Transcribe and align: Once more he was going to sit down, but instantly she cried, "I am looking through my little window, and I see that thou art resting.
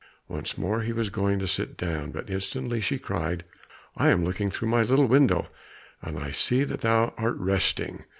Once 0.27 0.57
more 0.57 0.81
he 0.81 0.91
was 0.91 1.11
going 1.11 1.37
to 1.37 1.47
sit 1.47 1.77
down, 1.77 2.09
but 2.09 2.27
instantly 2.27 2.81
she 2.81 2.97
cried, 2.97 3.43
"I 3.95 4.09
am 4.09 4.25
looking 4.25 4.49
through 4.49 4.69
my 4.69 4.81
little 4.81 5.05
window, 5.05 5.45
and 6.01 6.17
I 6.17 6.31
see 6.31 6.63
that 6.63 6.81
thou 6.81 7.13
art 7.19 7.37
resting. 7.37 8.05